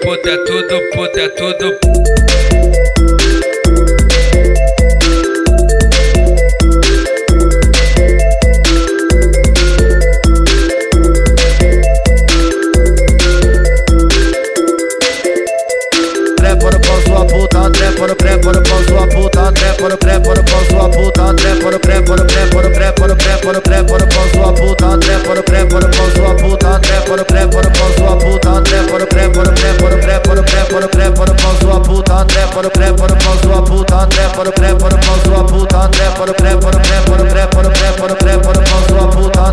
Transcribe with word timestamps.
puta, 0.00 0.30
é 0.30 0.36
tudo 0.44 0.80
puta, 0.94 1.20
é 1.20 1.28
tudo 1.28 2.23
crepo 19.74 19.88
no 19.88 19.98
crepo 19.98 20.34
no 20.34 20.44
pão 20.44 20.64
sua 20.70 20.88
puta 20.88 21.34
Trepo 21.34 21.70
no 21.70 21.80
crepo 21.80 22.16
no 22.16 22.24
crepo 22.24 22.62
no 22.62 22.70
crepo 22.70 23.06
no 23.06 23.16
crepo 23.16 23.52
no 23.52 23.60
crepo 23.60 23.98
no 23.98 24.06
pão 24.06 24.28
sua 24.32 24.52
puta 24.52 24.98
Trepo 24.98 25.34
no 25.34 25.42
crepo 25.42 25.74
no 25.74 25.88
pão 25.88 26.10
sua 26.14 26.34
puta 26.34 26.80
Trepo 26.80 27.16
no 27.16 27.24
crepo 27.24 27.56
no 27.56 27.70
pão 27.72 27.92
sua 27.96 28.16
puta 28.16 28.62
Trepo 28.62 28.98
no 28.98 29.06
crepo 29.06 29.42
no 29.42 29.52
crepo 29.52 29.88
no 29.88 29.98
crepo 29.98 30.34
no 30.34 30.42
crepo 30.44 30.80
no 30.80 30.88
crepo 30.88 31.24
no 31.26 31.34
pão 31.34 31.56
sua 31.60 31.80
puta 31.80 32.24
Trepo 32.24 32.62
no 32.62 32.70
crepo 32.70 33.02
no 33.02 33.16
pão 33.16 33.38
sua 33.42 33.62
puta 33.62 34.06
Trepo 34.06 34.44
no 34.44 34.52
crepo 34.52 34.84
no 34.84 34.98
pão 34.98 35.18
sua 35.24 35.44
puta 35.44 35.88
Trepo 35.88 36.26
no 36.26 36.34
crepo 36.34 36.70
no 36.70 36.80
crepo 36.80 37.62
no 37.62 37.70
crepo 37.70 38.08
no 38.08 38.16
crepo 38.16 38.48
no 38.48 38.62
pão 38.62 38.82
sua 38.88 39.08
puta 39.08 39.43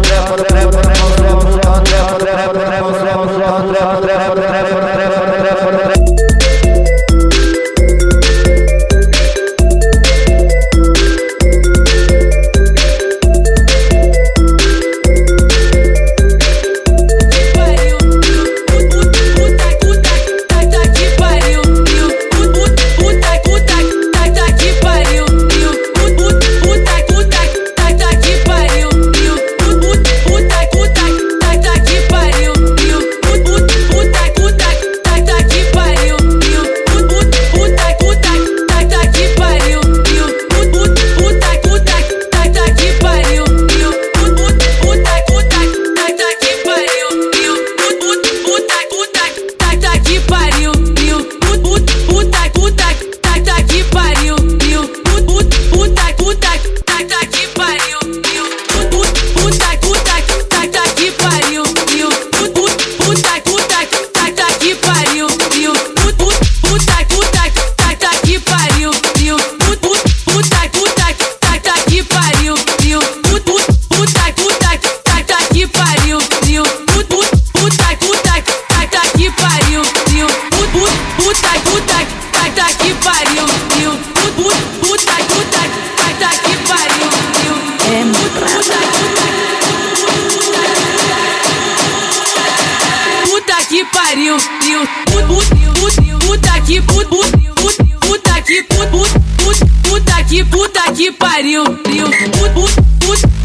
que 100.93 101.12
puta 101.12 101.12
que 101.12 101.12
pariu. 101.12 101.63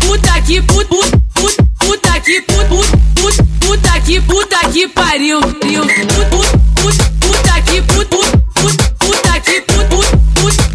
Puta 0.00 0.40
que 0.42 0.62
puta 0.62 0.96
puta 1.78 2.20
que 2.20 2.40
puta 2.42 2.68
puta 3.60 4.00
que 4.00 4.20
puta 4.20 4.60
que 4.72 4.88
pariu. 4.88 5.40
Puta 5.40 5.92
que 5.94 6.04
puta 6.06 6.58
puta 7.20 7.62
que 7.62 7.82
puta 7.82 8.18
puta 8.98 9.40
que 9.40 9.60
puta 9.60 9.96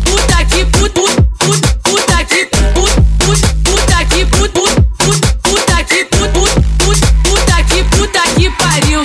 puta 0.04 0.46
que 0.46 0.66
puta 0.66 1.06
que 4.06 4.26
puta 4.26 4.82
puta 5.44 5.84
que 5.84 6.06
puta 6.06 7.64
que 7.64 7.84
puta 7.84 8.24
que 8.36 8.50
pariu. 8.52 9.02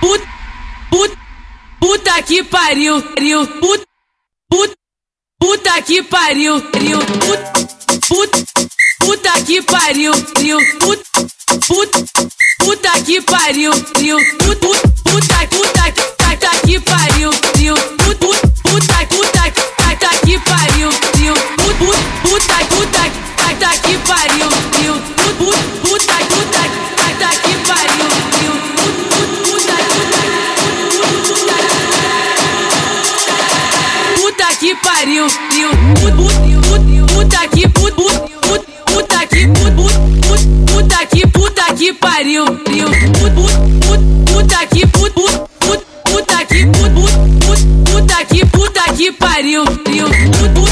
Puta, 0.00 0.26
puta, 0.90 1.16
puta 1.80 2.22
que 2.22 2.42
pariu, 2.44 3.00
pariu, 3.02 3.46
puta, 3.46 3.60
puta, 3.60 3.91
Puta 5.42 5.82
que 5.82 6.04
pariu, 6.04 6.60
trio, 6.70 7.00
put, 7.00 7.40
put, 8.06 8.30
puta 9.00 9.32
que 9.44 9.60
pariu, 9.60 10.12
trio, 10.34 10.56
put, 10.78 11.02
put, 11.66 11.90
puta 12.60 12.92
que 13.04 13.20
pariu, 13.22 13.72
trio, 13.92 14.18
put, 14.38 14.60
put, 14.60 14.80
puta, 15.02 15.48
puta, 15.50 15.92
puta 16.16 16.50
que 16.64 16.78
pariu. 16.78 17.11
Puta 40.66 41.06
que 41.06 41.26
puta 41.26 41.64
que 41.74 41.92
pariu, 41.94 42.44
puta 44.26 44.66
que 44.66 44.86
puta 44.86 45.46
puta 46.04 46.44
que 46.44 46.66
puta 47.86 48.24
que 48.26 48.46
puta 48.46 48.84
que 48.96 49.12
pariu, 49.12 49.64
puta 49.64 50.71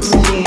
good 0.00 0.12
to 0.12 0.30
hear. 0.30 0.45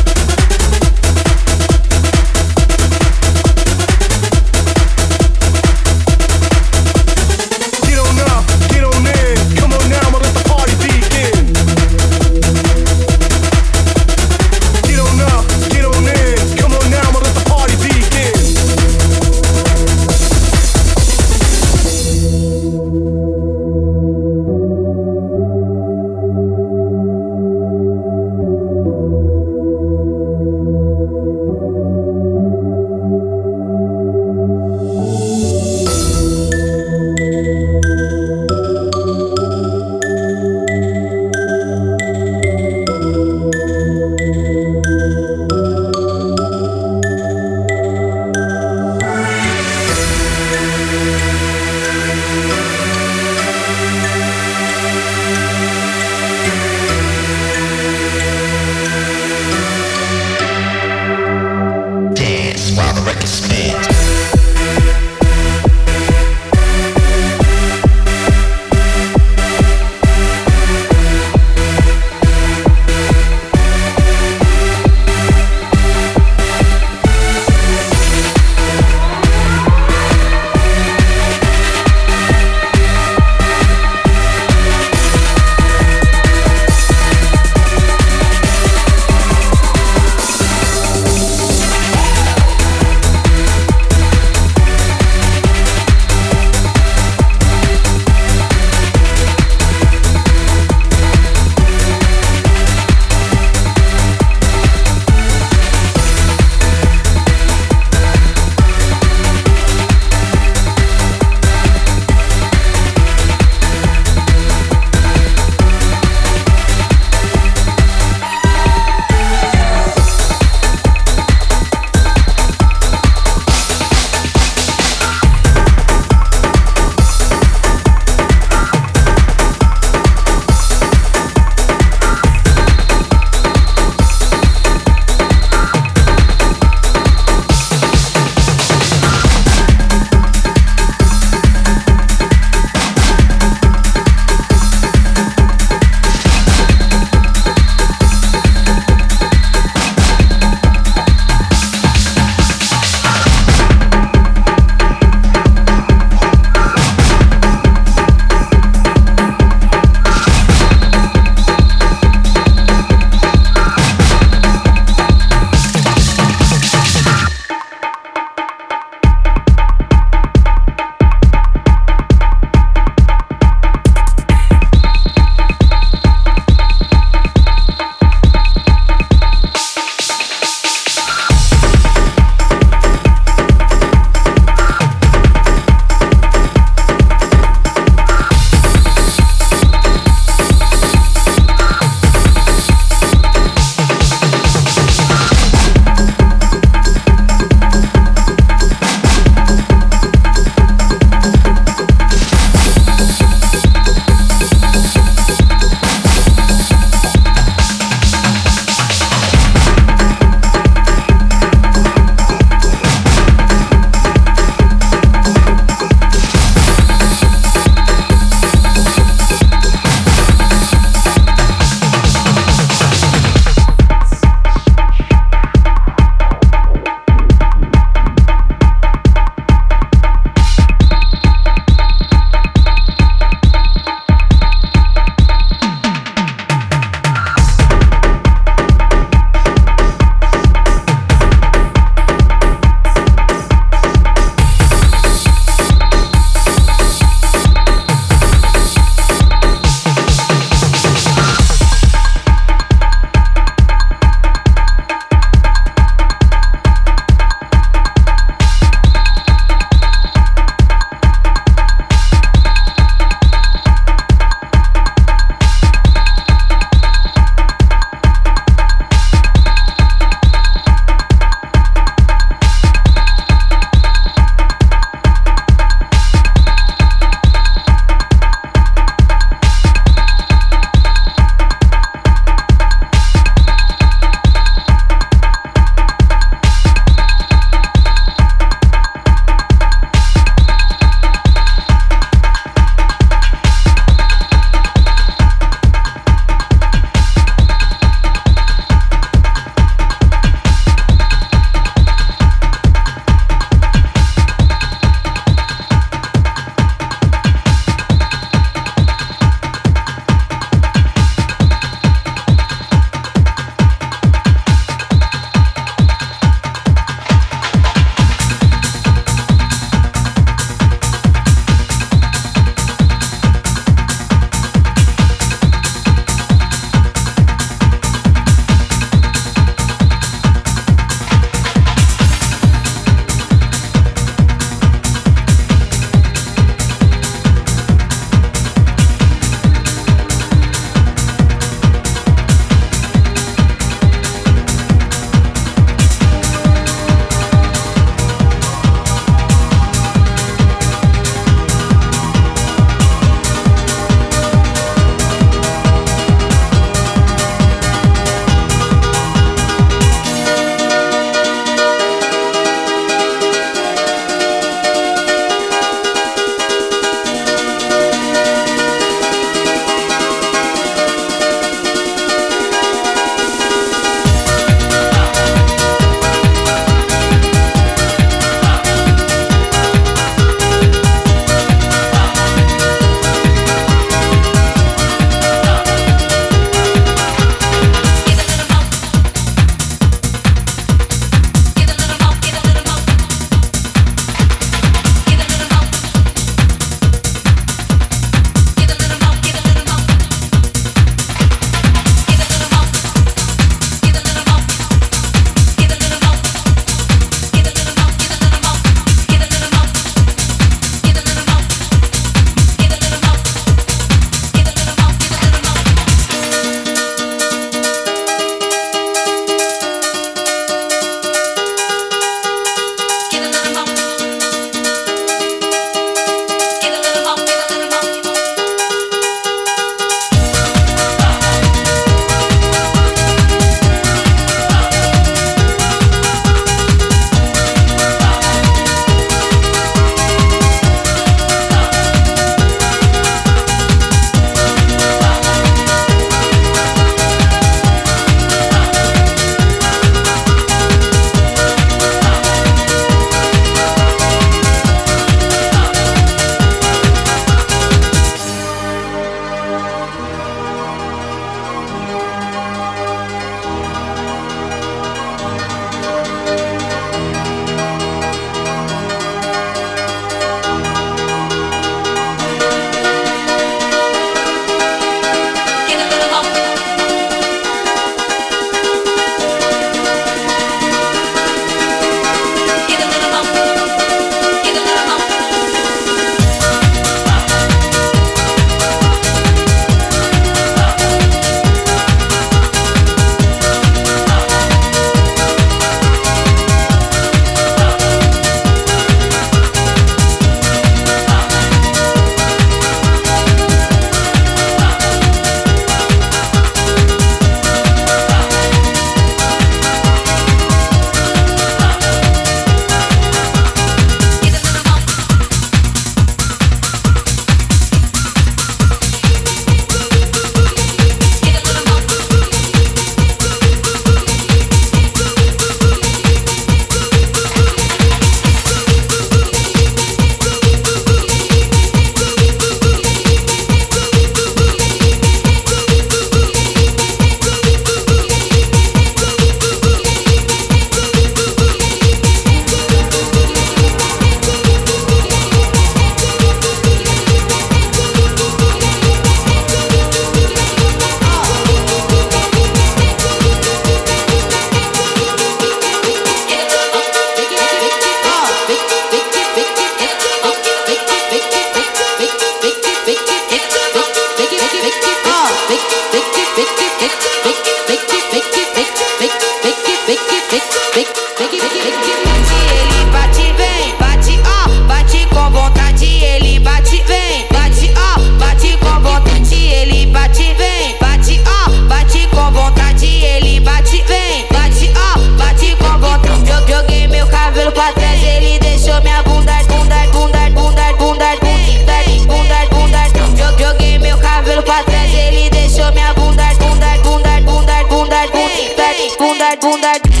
bunda 599.41 599.73
de 599.73 600.00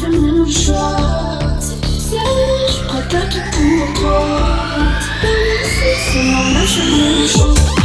c'est 0.00 0.08
mon 0.08 0.46
choix. 0.46 1.38
Je 1.60 2.84
préfère 2.88 3.28
tout 3.28 3.38
pour 3.52 4.00
toi. 4.00 4.26
C'est 6.12 6.22
mon 6.22 6.66
chemin. 6.66 7.79